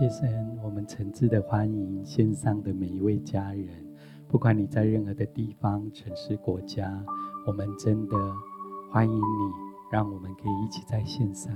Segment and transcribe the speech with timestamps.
[0.00, 3.68] 谢神，我们诚挚的欢迎线上的每一位家人，
[4.28, 7.04] 不管你在任何的地方、城市、国家，
[7.46, 8.16] 我们真的
[8.90, 9.52] 欢迎你，
[9.92, 11.54] 让我们可以一起在线上，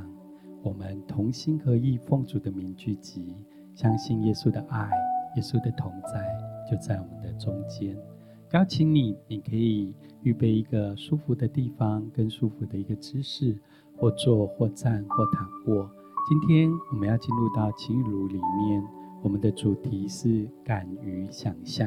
[0.63, 3.35] 我们同心合意，奉主的名聚集，
[3.75, 4.91] 相信耶稣的爱、
[5.37, 6.29] 耶稣的同在
[6.71, 7.97] 就在我们的中间。
[8.53, 13.57] 邀请你，你可以预备一个舒服的地方，跟舒服的一个姿势，
[13.97, 15.91] 或坐、或站、或躺卧。
[16.27, 18.83] 今天我们要进入到情欲录里面，
[19.21, 21.87] 我们的主题是敢于想象。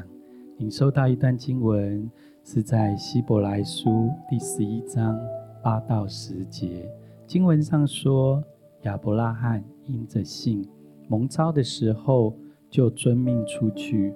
[0.58, 2.08] 你收到一段经文，
[2.44, 5.20] 是在希伯来书第十一章
[5.64, 6.88] 八到十节。
[7.26, 8.44] 经文上说，
[8.84, 10.64] 亚伯拉罕因着信
[11.08, 12.36] 蒙召的时候，
[12.70, 14.14] 就遵命出去，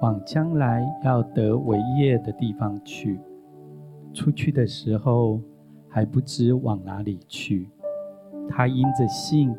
[0.00, 3.18] 往将来要得为业的地方去。
[4.12, 5.40] 出去的时候
[5.88, 7.68] 还不知往哪里去。
[8.48, 9.52] 他因着信，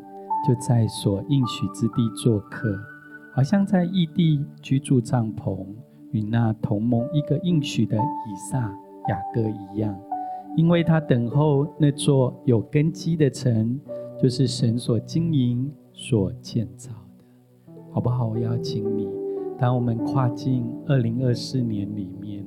[0.46, 2.78] 就在所应许之地做客，
[3.32, 5.66] 好像在异地居住帐篷，
[6.12, 8.60] 与那同蒙一个应许的以撒、
[9.08, 9.98] 雅各一样，
[10.56, 13.78] 因为他等候那座有根基的城，
[14.20, 18.28] 就是神所经营、所建造的，好不好？
[18.28, 19.08] 我邀请你，
[19.58, 22.46] 当我们跨进二零二四年里面，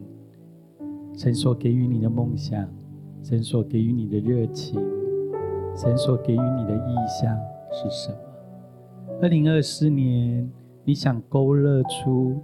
[1.14, 2.68] 神所给予你的梦想，
[3.22, 4.82] 神所给予你的热情。
[5.76, 7.38] 神所给予你的意向
[7.72, 8.18] 是什么？
[9.22, 10.50] 二零二四年，
[10.84, 12.42] 你想勾勒出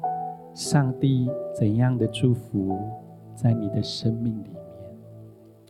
[0.53, 2.77] 上帝怎样的祝福
[3.33, 4.63] 在你的生命里面，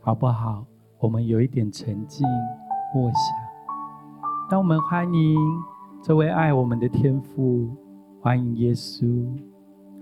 [0.02, 0.66] 好不好？
[1.00, 2.28] 我们有一点沉静
[2.94, 3.22] 默想。
[4.50, 5.36] 当我们欢迎
[6.03, 7.67] 这位爱我们的天父，
[8.22, 9.28] 欢迎耶稣，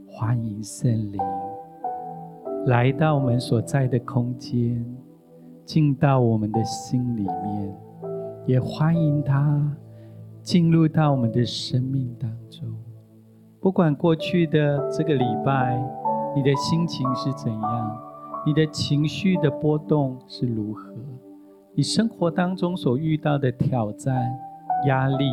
[0.08, 1.20] 欢迎圣灵
[2.66, 4.86] 来到我们所在的空间。
[5.66, 7.76] 进到我们的心里面，
[8.46, 9.76] 也欢迎他
[10.42, 12.68] 进入到我们的生命当中。
[13.62, 15.82] 不管过去的这个礼拜，
[16.36, 18.02] 你的心情是怎样，
[18.46, 20.94] 你的情绪的波动是如何，
[21.74, 24.30] 你生活当中所遇到的挑战、
[24.86, 25.26] 压力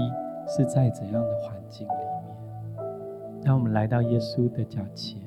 [0.47, 5.21] 是在怎样的环境里面，当我们来到耶稣的脚前，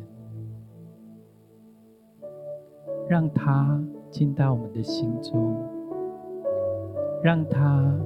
[3.10, 3.84] 让他。
[4.14, 5.58] 进到我们的心中，
[7.24, 8.00] 让他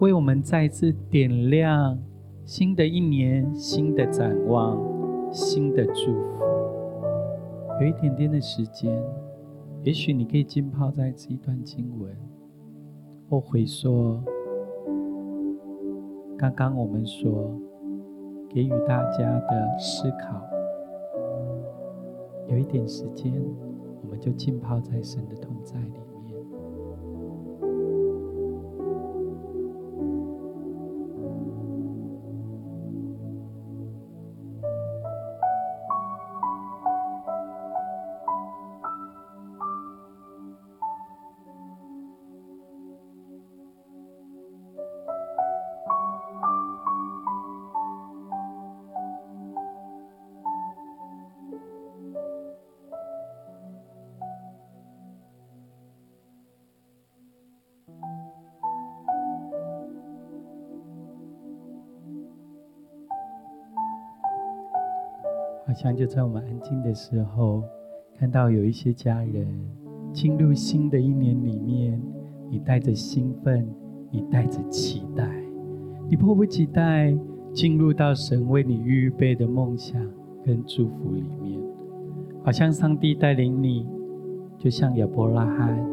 [0.00, 1.98] 为我们再次点亮
[2.44, 4.78] 新的一年、新的展望、
[5.32, 6.44] 新的祝福。
[7.80, 9.02] 有一点点的时间，
[9.82, 12.14] 也许你可以浸泡在这一段经文，
[13.30, 14.22] 或回说
[16.36, 17.50] 刚刚我们所
[18.50, 20.38] 给予大家的思考。
[22.46, 23.32] 有一点时间。
[24.06, 26.05] 我们就浸泡在神的同在里。
[65.76, 67.62] 像就在我们安静的时候，
[68.18, 69.46] 看到有一些家人
[70.10, 72.00] 进入新的一年里面，
[72.50, 73.68] 你带着兴奋，
[74.10, 75.28] 你带着期待，
[76.08, 77.14] 你迫不及待
[77.52, 80.02] 进入到神为你预备的梦想
[80.42, 81.60] 跟祝福里面。
[82.42, 83.86] 好像上帝带领你，
[84.56, 85.86] 就像亚伯拉罕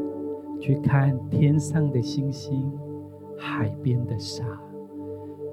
[0.61, 2.71] 去看天上的星星、
[3.37, 4.45] 海边的沙，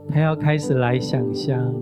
[0.08, 1.74] 他要开始来想象。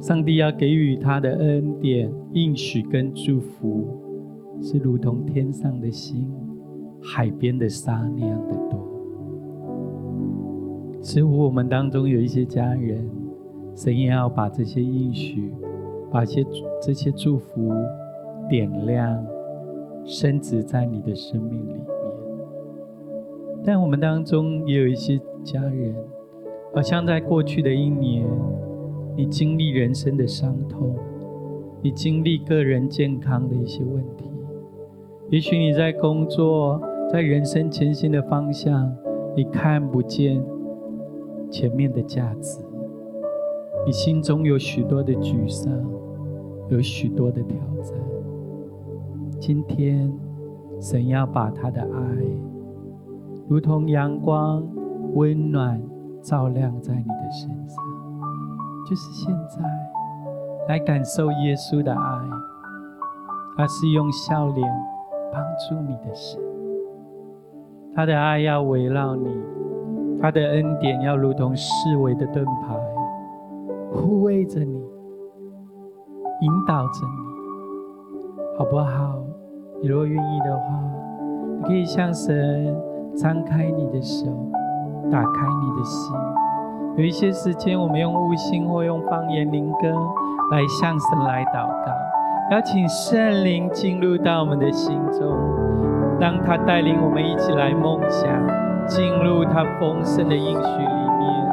[0.00, 3.86] 上帝要给予他的恩典、应许跟祝福，
[4.62, 6.26] 是如同天上的星、
[7.02, 8.80] 海边的沙那样的多。
[11.02, 13.06] 似乎我们当中有一些家人，
[13.74, 15.52] 神也要把这些应许、
[16.10, 16.46] 把些
[16.80, 17.70] 这些祝福
[18.48, 19.22] 点亮、
[20.06, 21.86] 升值在你的生命里面。
[23.62, 25.94] 但我们当中也有一些家人，
[26.74, 28.26] 好像在过去的一年。
[29.20, 30.96] 你经历人生的伤痛，
[31.82, 34.24] 你经历个人健康的一些问题，
[35.28, 36.80] 也许你在工作，
[37.12, 38.90] 在人生前行的方向，
[39.36, 40.42] 你看不见
[41.50, 42.64] 前面的价值，
[43.84, 45.70] 你心中有许多的沮丧，
[46.70, 47.94] 有许多的挑战。
[49.38, 50.10] 今天，
[50.80, 52.16] 神要把他的爱，
[53.46, 54.66] 如同阳光
[55.12, 55.78] 温暖
[56.22, 57.89] 照亮在你的身上。
[58.90, 59.62] 就是现在，
[60.66, 62.20] 来感受耶稣的爱。
[63.56, 64.68] 他是用笑脸
[65.32, 66.40] 帮助你的神，
[67.94, 69.28] 他的爱要围绕你，
[70.20, 72.74] 他的恩典要如同四维的盾牌，
[73.92, 74.74] 护卫着你，
[76.40, 79.14] 引导着你，好不好？
[79.80, 80.64] 你若愿意的话，
[81.58, 82.76] 你可以向神
[83.14, 84.26] 张开你的手，
[85.12, 86.12] 打开你的心。
[87.00, 89.88] 有一些时间，我们用悟性或用方言灵歌
[90.52, 91.90] 来向神来祷告，
[92.50, 95.34] 邀请圣灵进入到我们的心中，
[96.20, 98.28] 让他带领我们一起来梦想，
[98.86, 101.48] 进入他丰盛的应许里面。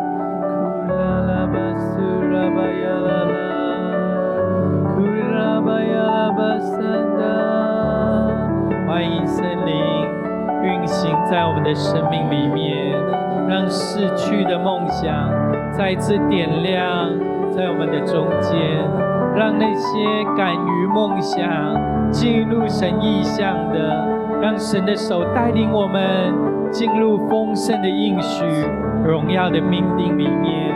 [8.86, 9.74] 欢迎圣灵
[10.66, 13.27] 运行在我们的生命里面。
[13.48, 15.30] 让逝去的梦想
[15.72, 17.10] 再次点亮
[17.50, 18.60] 在我们的中间，
[19.36, 21.42] 让那些敢于梦想
[22.12, 26.34] 进入神意象的，让神的手带领我们
[26.72, 28.44] 进入丰盛的应许、
[29.06, 30.76] 荣耀的命定里面。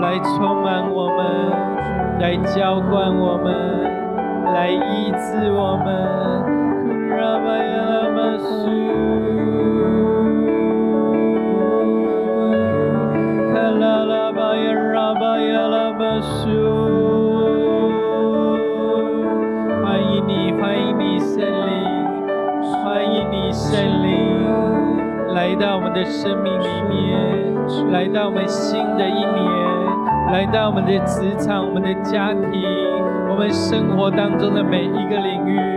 [0.00, 1.75] 来充满我们。
[2.18, 3.52] 来浇灌我们，
[4.54, 5.86] 来医治我们。
[19.82, 21.84] 欢迎你，欢迎你，圣灵，
[22.82, 29.85] 欢迎你，圣灵，来到我们的生命里面，来到我们新的一年。
[30.32, 32.42] 来到我们的职场、我们的家庭、
[33.28, 35.76] 我们生活当中的每一个领域。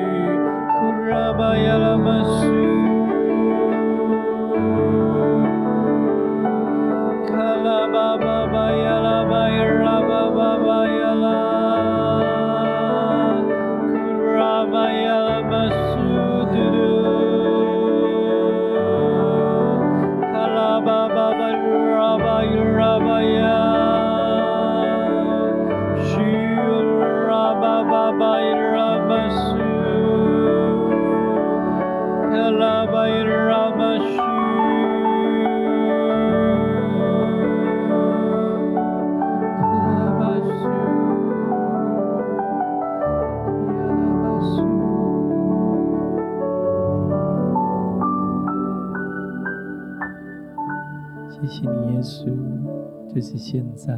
[53.20, 53.94] 就是现在，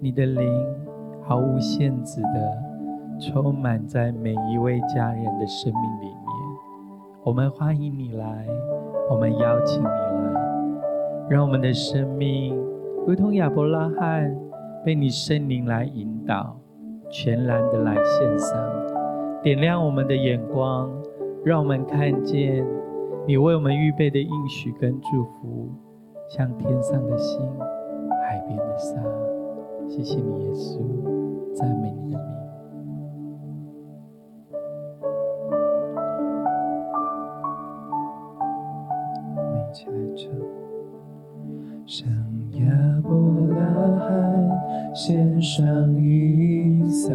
[0.00, 0.52] 你的灵
[1.22, 6.18] 毫无限制的充满在每一位家人的生命里面。
[7.22, 8.44] 我们欢迎你来，
[9.08, 12.60] 我们邀请你来，让我们的生命
[13.06, 14.36] 如同亚伯拉罕
[14.84, 16.56] 被你圣灵来引导，
[17.08, 18.58] 全然的来献上，
[19.44, 20.90] 点亮我们的眼光，
[21.44, 22.66] 让我们看见
[23.28, 25.68] 你为我们预备的应许跟祝福，
[26.28, 27.40] 像天上的星。
[28.34, 29.00] 海边的沙，
[29.88, 30.80] 谢谢你，耶稣，
[31.54, 32.26] 赞美你的名。
[39.36, 40.32] 我们一起来唱。
[41.86, 42.08] 向
[42.58, 43.14] 亚伯
[43.56, 43.62] 拉
[44.00, 44.50] 罕
[44.92, 47.14] 献上一撒，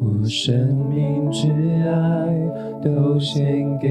[0.00, 1.50] 我生命之
[1.86, 3.88] 爱都献给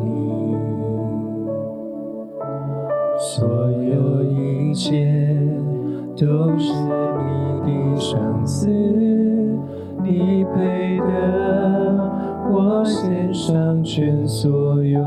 [0.00, 0.81] 你。
[3.90, 5.36] 有一切
[6.16, 8.68] 都是你的赏赐，
[10.02, 11.10] 你配得
[12.50, 15.00] 我献上全所有。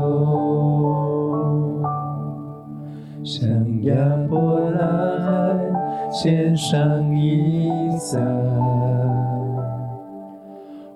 [3.22, 3.48] 像
[3.82, 3.94] 亚
[4.28, 4.86] 伯拉
[5.24, 5.58] 罕
[6.10, 8.20] 献上一撒，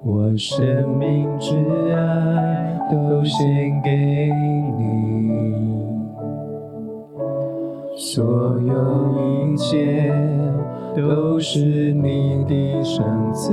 [0.02, 1.56] 我生命之
[1.92, 4.30] 爱都献给
[4.78, 5.69] 你。
[8.02, 8.25] 所
[8.66, 8.73] 有
[9.14, 10.11] 一切
[10.97, 13.52] 都是你的赏赐，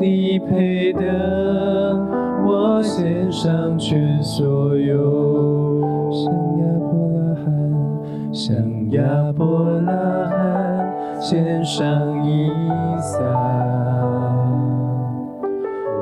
[0.00, 1.94] 你配得
[2.42, 5.78] 我献上全所有。
[6.10, 8.56] 向亚伯拉罕，向
[8.92, 9.92] 亚伯拉
[10.30, 12.48] 罕献上一
[12.98, 13.20] 撒，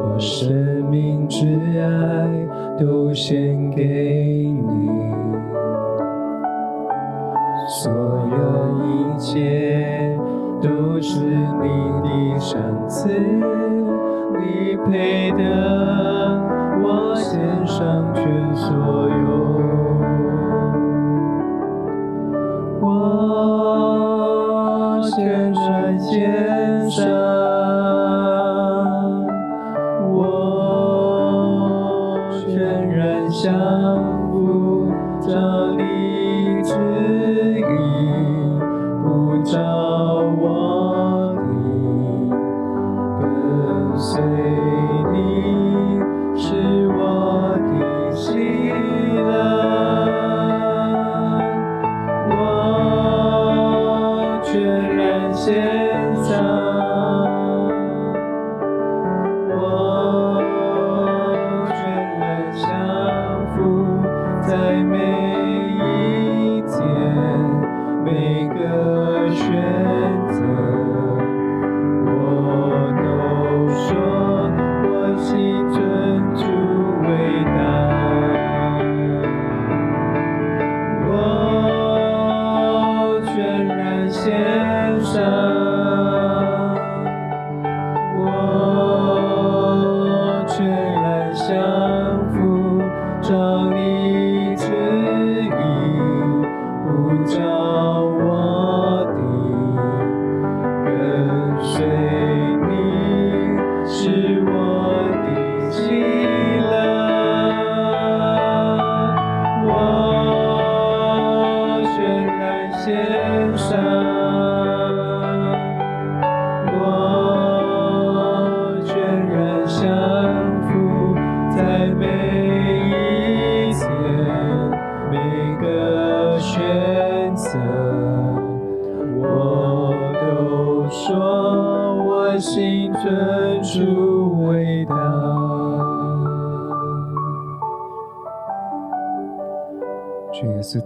[0.04, 0.48] 我生
[0.88, 5.29] 命之爱都献给你。
[7.82, 8.36] 所有
[8.84, 10.14] 一切
[10.60, 11.64] 都是你
[12.02, 15.42] 的赏赐，你配得
[16.82, 18.68] 我献上全所
[19.08, 19.24] 有。
[22.82, 22.86] 我
[25.16, 27.08] 全然献上。
[33.42, 33.54] 降
[34.30, 34.88] 服，
[35.22, 35.30] 照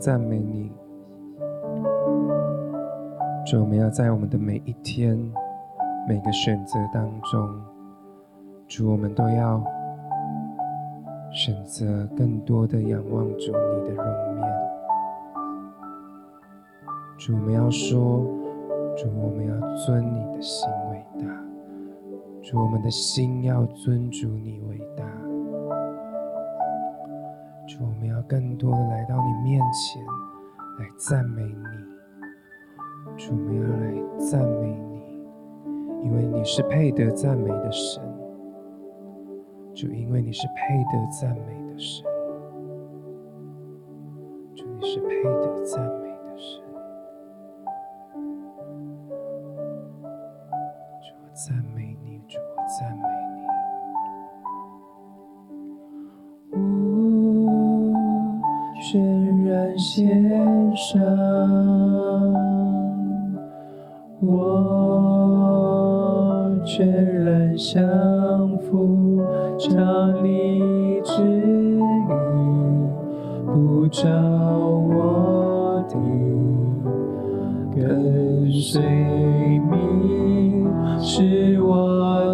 [0.04, 0.70] 赞美你，
[3.46, 5.18] 主，我们要在我们的每一天、
[6.06, 7.49] 每个选择当中，
[8.68, 9.64] 主，我们都要
[11.32, 14.46] 选择更多的仰望主你的容面。
[17.16, 18.26] 主，我们要说，
[18.99, 21.26] 主，我们要尊你的心为大，
[22.42, 25.13] 主，我们的心要尊主你为大。
[27.66, 30.04] 主，我们要更多的来到你面前，
[30.78, 31.54] 来赞美你。
[33.16, 38.02] 主，我们要来赞美你，因为你是配得赞美的神。
[39.75, 42.04] 主，因为你是配得赞美的神。
[44.54, 45.53] 主，你是配得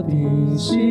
[0.01, 0.90] 我的心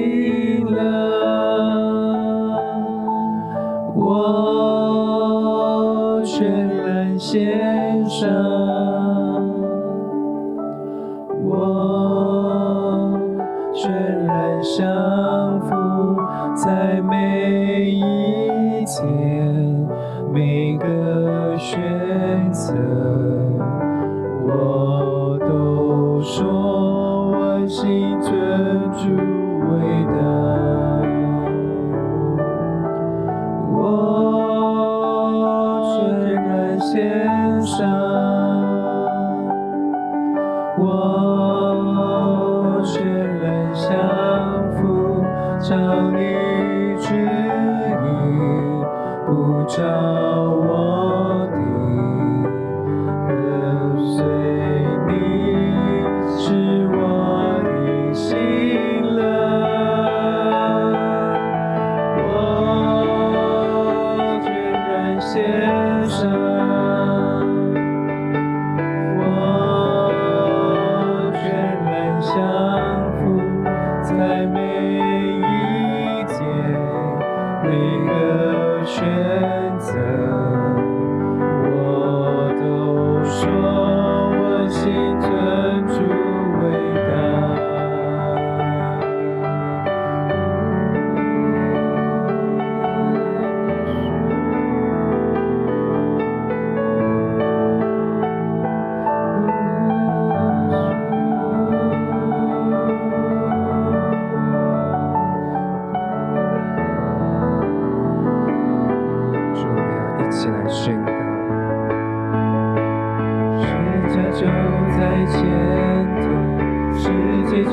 [117.50, 117.72] 汽车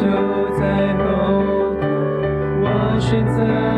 [0.59, 1.87] 在后座
[2.63, 3.76] 我选择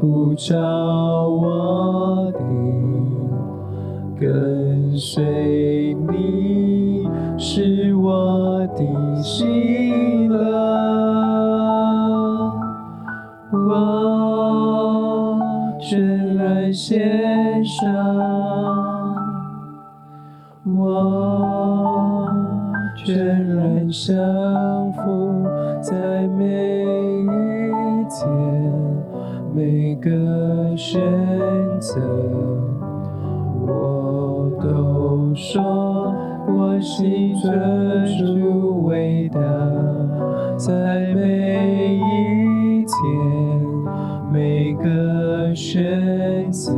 [0.00, 0.56] 不着
[1.28, 2.38] 我的
[4.20, 10.38] 跟随你是我的喜乐。
[13.50, 15.38] 我
[15.80, 17.84] 全然献上，
[20.76, 22.28] 我
[22.96, 23.16] 全
[23.48, 24.14] 然降
[24.92, 25.44] 服
[25.80, 27.26] 在每一
[28.08, 28.57] 天。
[29.54, 31.00] 每个选
[31.80, 32.00] 择，
[33.66, 36.14] 我都说
[36.46, 37.52] 我心存
[38.06, 38.24] 着
[38.84, 39.40] 伟大，
[40.56, 42.90] 在每一天，
[44.32, 46.72] 每个选择，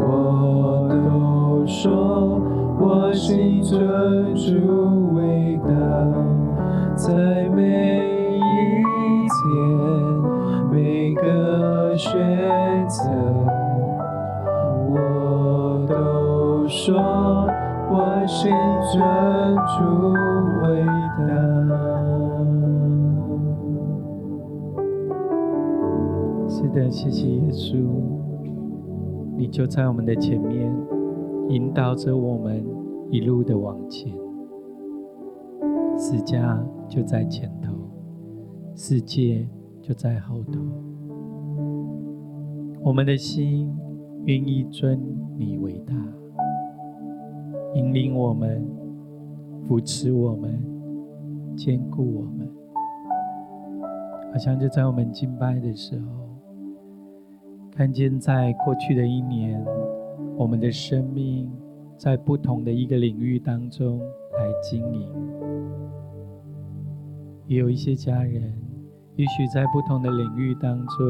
[0.00, 2.40] 我都说
[2.80, 4.52] 我心存着
[5.14, 5.70] 伟大，
[6.96, 8.03] 在每。
[11.96, 13.04] 选择，
[14.90, 16.96] 我都说
[17.90, 18.50] 我心
[18.92, 20.12] 专注
[20.62, 20.84] 伟
[21.18, 21.24] 大。
[26.48, 27.76] 是的，谢谢耶稣，
[29.36, 30.74] 你就在我们的前面，
[31.48, 32.64] 引导着我们
[33.10, 34.12] 一路的往前。
[35.96, 37.72] 世家就在前头，
[38.74, 39.48] 世界
[39.80, 40.60] 就在后头。
[42.84, 43.74] 我们的心
[44.26, 45.00] 愿意尊
[45.38, 45.94] 你为大，
[47.72, 48.62] 引领我们，
[49.66, 50.62] 扶持我们，
[51.56, 52.46] 坚固我们。
[54.30, 56.06] 好像就在我们敬拜的时候。
[57.70, 59.64] 看见在过去的一年，
[60.36, 61.50] 我们的生命
[61.96, 65.08] 在不同的一个领域当中来经营，
[67.46, 68.54] 也有一些家人，
[69.16, 71.06] 也许在不同的领域当中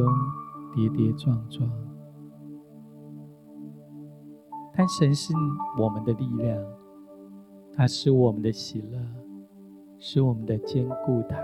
[0.75, 1.71] 跌跌撞撞，
[4.75, 5.33] 但神是
[5.79, 6.61] 我们的力量，
[7.73, 8.99] 他是我们的喜乐，
[9.99, 11.41] 是我们的坚固台。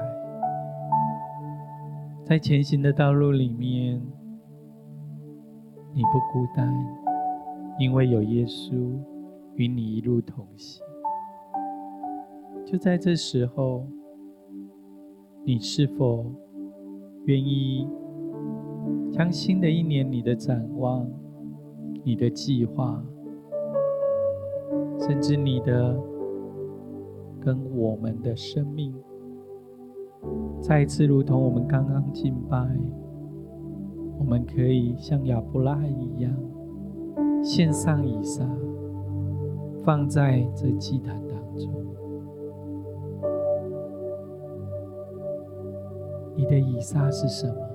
[2.24, 4.00] 在前行的道路里面，
[5.92, 6.72] 你不孤单，
[7.78, 8.74] 因为有耶稣
[9.54, 10.82] 与你一路同行。
[12.64, 13.86] 就在这时候，
[15.44, 16.26] 你是否
[17.26, 17.88] 愿意
[19.12, 21.06] 将新的一年你的展望、
[22.04, 23.02] 你的计划，
[24.98, 25.98] 甚至你的
[27.40, 28.94] 跟我们的生命，
[30.60, 32.56] 再一次如同我们刚刚敬拜，
[34.18, 36.32] 我们可以像亚伯拉罕一样，
[37.42, 38.48] 献上以撒，
[39.84, 41.68] 放在这祭坛当中。
[46.36, 47.69] 你的以撒是什么？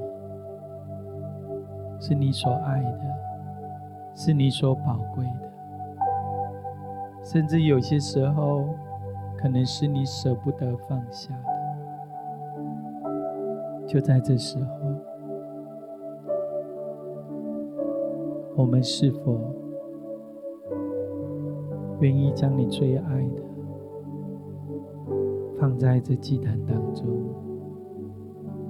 [2.08, 3.00] 是你所爱的，
[4.13, 5.52] 是你所宝贵的，
[7.24, 8.76] 甚至有些时候，
[9.36, 11.46] 可能是你舍不得放下的。
[13.88, 14.70] 就在这时候，
[18.56, 19.39] 我们是否
[22.02, 23.41] 愿意将你最爱的
[25.60, 27.08] 放在这祭坛当中？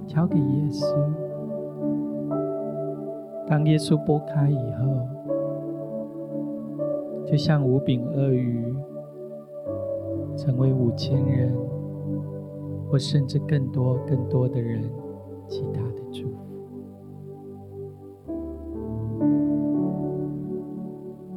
[0.06, 0.96] 交给耶稣。
[3.48, 5.08] 当耶稣拨开以后，
[7.24, 8.74] 就像五饼二鱼，
[10.36, 11.56] 成为五千人，
[12.90, 14.82] 或甚至更多更多的人，
[15.46, 16.36] 极大的祝福。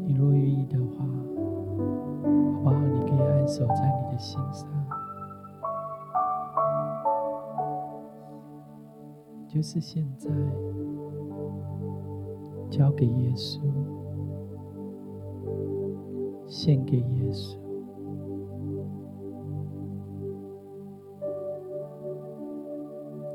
[0.04, 1.06] 你若愿意的话，
[2.64, 2.76] 好不好？
[2.88, 4.68] 你可以按守在你的心上。
[9.48, 10.30] 就是现在，
[12.70, 13.60] 交给耶稣，
[16.48, 17.58] 献给耶稣。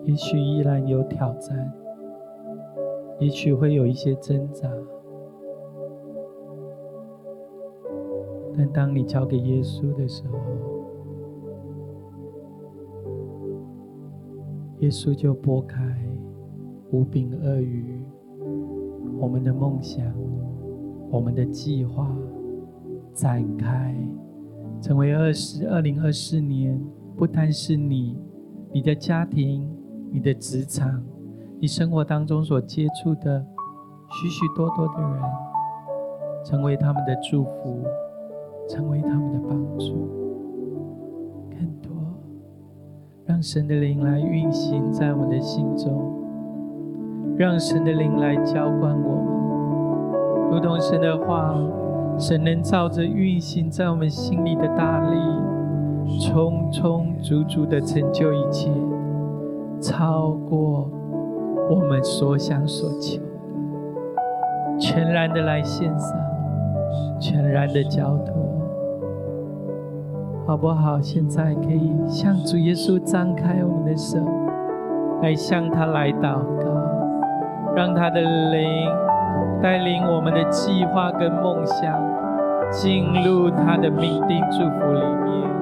[0.05, 1.73] 也许依然有挑战，
[3.19, 4.71] 也许会有一些挣扎，
[8.57, 10.39] 但当你交给耶稣的时候，
[14.81, 15.83] 耶稣就拨开
[16.91, 17.94] 五饼二鱼，
[19.25, 20.05] 我们的梦想，
[21.11, 22.15] 我们的计划
[23.15, 23.97] 展开，
[24.83, 26.79] 成为二十二零二四年，
[27.17, 28.19] 不单是你、
[28.71, 29.67] 你的家庭、
[30.13, 31.03] 你的职场、
[31.59, 33.43] 你生活当中所接触的
[34.11, 35.23] 许许多多的人，
[36.45, 37.83] 成为他们的祝福，
[38.69, 40.07] 成为他们的帮助。
[41.51, 41.91] 更多
[43.25, 46.13] 让神的灵来运行在我们的心中，
[47.37, 51.55] 让神的灵来浇灌我们，如同神的话，
[52.17, 55.17] 神能照着运行在我们心里的大力，
[56.21, 58.71] 充充足足的成就一切，
[59.81, 60.89] 超过
[61.69, 63.21] 我们所想所求，
[64.79, 66.17] 全然的来献上，
[67.19, 68.35] 全然的交托。
[70.47, 71.01] 好不好？
[71.01, 74.19] 现在可以向主耶稣张开我们的手，
[75.21, 76.74] 来向他来祷告，
[77.77, 78.91] 让他的灵
[79.63, 82.01] 带领我们的计划跟梦想
[82.71, 85.54] 进入他的命定祝福里面。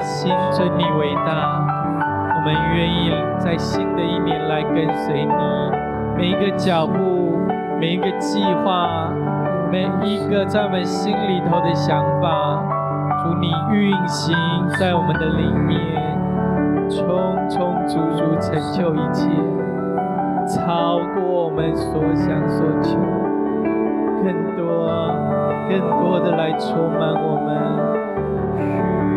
[0.00, 1.62] 心尊你伟大，
[2.34, 5.32] 我们愿意在新的一年来跟随你，
[6.16, 7.38] 每一个脚步，
[7.78, 9.12] 每一个计划，
[9.70, 12.62] 每一个在我们心里头的想法，
[13.22, 14.36] 主你运行
[14.78, 15.78] 在我们的里面，
[16.88, 19.28] 充充足足成就一切，
[20.48, 22.98] 超过我们所想所求，
[24.24, 24.88] 更多
[25.68, 27.50] 更多的来充满我们。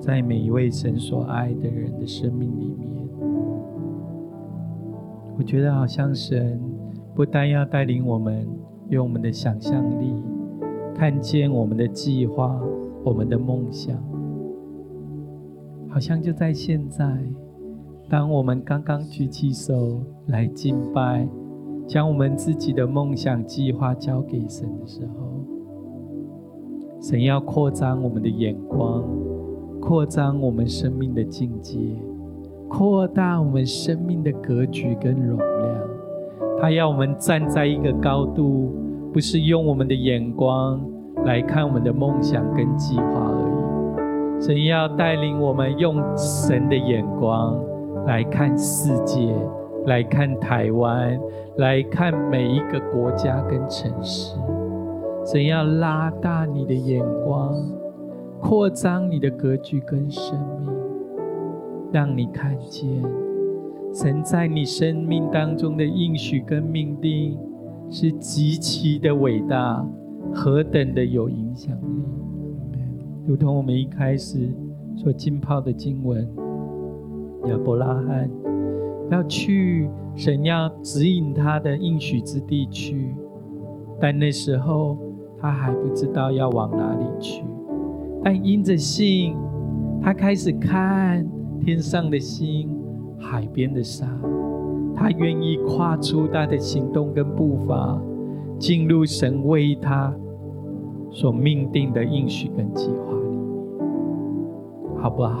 [0.00, 2.90] 在每一位神所爱的人的生命里面。
[5.36, 6.60] 我觉得好像神
[7.14, 8.46] 不单要带领我们
[8.90, 10.14] 用我们的想象力
[10.94, 12.60] 看见我们的计划、
[13.02, 13.96] 我们的梦想，
[15.88, 17.18] 好像就在现在，
[18.08, 21.26] 当我们刚刚举起手来敬拜，
[21.88, 25.33] 将我们自己的梦想、计划交给神的时候，
[27.00, 29.04] 神要扩张我们的眼光，
[29.80, 31.78] 扩张我们生命的境界。
[32.66, 35.80] 扩大我们生命的格局跟容量，
[36.60, 38.72] 他要我们站在一个高度，
[39.12, 40.80] 不是用我们的眼光
[41.24, 44.44] 来看我们的梦想跟计划而已。
[44.44, 47.56] 神要带领我们用神的眼光
[48.06, 49.32] 来看世界，
[49.86, 51.16] 来看台湾，
[51.58, 54.36] 来看每一个国家跟城市。
[55.24, 57.54] 神要拉大你的眼光，
[58.40, 60.74] 扩张你的格局跟生命。
[61.90, 63.02] 让你看见
[63.94, 67.38] 神在你生命当中的应许跟命定
[67.88, 69.86] 是极其的伟大，
[70.34, 72.02] 何等的有影响力！
[73.26, 74.52] 如同我们一开始
[74.96, 76.28] 所浸泡的经文，
[77.46, 78.28] 亚伯拉罕
[79.10, 83.14] 要去神要指引他的应许之地去，
[84.00, 84.98] 但那时候
[85.40, 87.44] 他还不知道要往哪里去，
[88.22, 89.36] 但因着信，
[90.02, 91.26] 他开始看。
[91.60, 92.68] 天上的星，
[93.18, 94.06] 海边的沙，
[94.94, 97.98] 他愿意跨出他的行动跟步伐，
[98.58, 100.12] 进入神为他
[101.10, 105.40] 所命定的应许跟计划里面，好不好？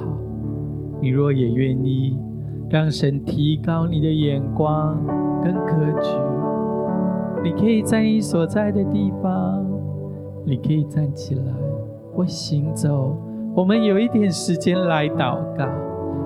[1.02, 2.18] 你若也愿意，
[2.70, 4.96] 让神提高你的眼光
[5.42, 6.08] 跟格局，
[7.42, 9.63] 你可以在你所在的地方，
[10.44, 11.42] 你可以站起来
[12.12, 13.16] 或行走。
[13.54, 15.66] 我们有一点时间来祷告。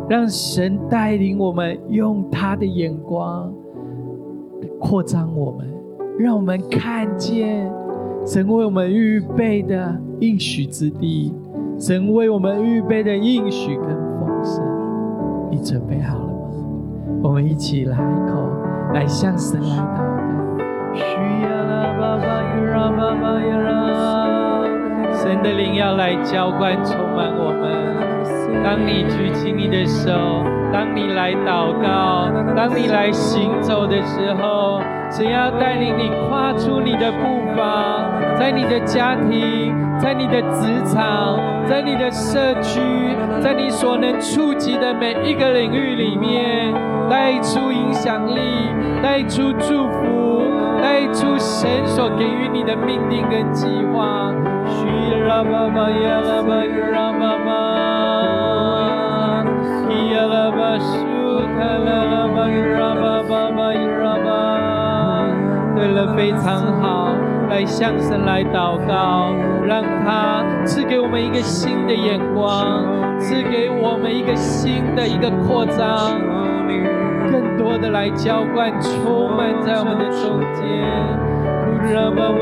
[0.08, 3.52] 让神带领我们，用他的眼光
[4.80, 5.68] 扩张我们，
[6.18, 7.70] 让我们看见
[8.24, 11.34] 神为我们预备的应许之地，
[11.78, 13.86] 神为我们预备的应许跟
[14.18, 14.64] 丰盛。
[15.50, 17.20] 你准备好了吗？
[17.22, 18.48] 我们一起来口
[18.94, 20.07] 来向神来祷
[25.20, 27.68] 神的灵要来浇灌，充满我们。
[28.64, 30.10] 当你举起你的手，
[30.72, 34.80] 当你来祷告，当你来行走的时候，
[35.10, 38.08] 神要带领你跨出你的步伐，
[38.38, 42.80] 在你的家庭，在你的职场，在你的社区，
[43.40, 46.72] 在你所能触及的每一个领域里面，
[47.10, 48.40] 带出影响力，
[49.02, 50.27] 带出祝福，
[50.80, 54.32] 带出神所给予你的命定跟计划。
[54.66, 54.86] 需
[55.28, 57.48] 要爸爸，要爸爸，让爸爸。
[65.76, 67.14] 对了，非常好，
[67.48, 69.32] 来向神来祷告，
[69.64, 72.84] 让他赐给我们一个新的眼光，
[73.20, 76.20] 赐给我们一个新的一个扩张，
[77.58, 80.62] 多的来浇灌，充满在我们的中间。
[81.90, 82.38] 当我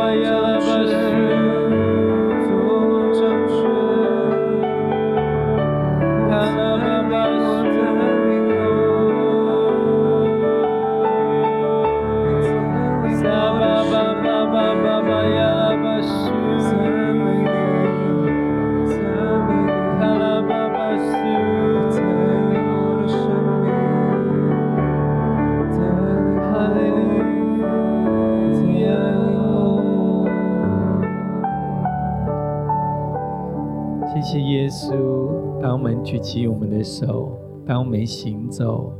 [37.66, 38.92] 当我们行走，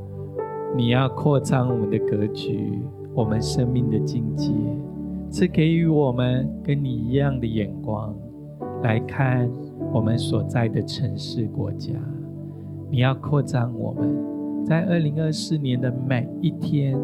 [0.76, 2.81] 你要扩张我们的格局，
[3.14, 4.50] 我们生命的境界，
[5.31, 8.12] 是给予我们跟你一样的眼光
[8.83, 9.48] 来看
[9.92, 11.92] 我们所在的城市国家。
[12.90, 16.98] 你要扩张我们，在二零二四年的每一天，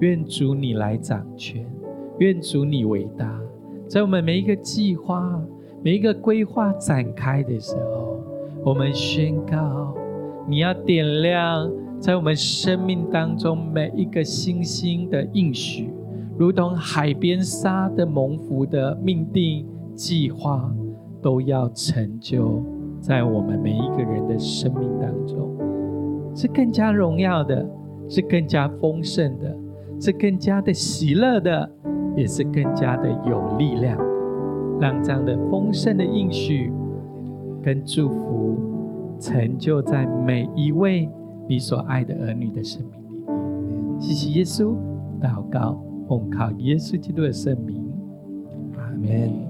[0.00, 1.64] 愿主你来掌权，
[2.18, 3.40] 愿主你伟大，
[3.86, 5.40] 在我们每一个计划、
[5.80, 8.18] 每一个规划展开的时候。
[8.64, 9.94] 我们宣告，
[10.48, 15.92] 你要点亮在我们生命当中每一个星星的应许，
[16.38, 20.72] 如同海边沙的蒙福的命定计划，
[21.20, 22.62] 都要成就
[22.98, 25.54] 在我们每一个人的生命当中，
[26.34, 27.68] 是更加荣耀的，
[28.08, 29.54] 是更加丰盛的，
[30.00, 31.70] 是更加的喜乐的，
[32.16, 33.98] 也是更加的有力量，
[34.80, 36.72] 让这样的丰盛的应许
[37.62, 38.47] 跟祝福
[39.18, 41.08] 成就在每一位
[41.48, 44.00] 你所爱的儿女的生命里面。
[44.00, 44.76] 谢谢耶稣，
[45.20, 47.90] 祷告奉靠耶稣基督的圣名，
[48.76, 49.47] 阿门。